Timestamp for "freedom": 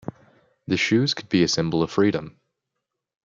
1.91-2.39